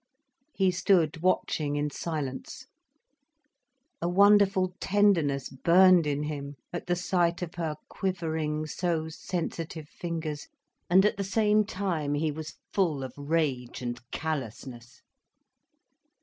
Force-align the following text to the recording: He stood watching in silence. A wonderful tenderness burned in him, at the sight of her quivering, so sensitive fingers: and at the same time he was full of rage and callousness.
He 0.55 0.71
stood 0.71 1.21
watching 1.21 1.75
in 1.75 1.91
silence. 1.91 2.65
A 4.01 4.09
wonderful 4.09 4.73
tenderness 4.79 5.47
burned 5.49 6.07
in 6.07 6.23
him, 6.23 6.55
at 6.73 6.87
the 6.87 6.95
sight 6.95 7.43
of 7.43 7.53
her 7.53 7.75
quivering, 7.87 8.65
so 8.65 9.09
sensitive 9.09 9.87
fingers: 9.87 10.47
and 10.89 11.05
at 11.05 11.17
the 11.17 11.23
same 11.23 11.65
time 11.65 12.15
he 12.15 12.31
was 12.31 12.55
full 12.73 13.03
of 13.03 13.13
rage 13.15 13.83
and 13.83 13.99
callousness. 14.09 15.03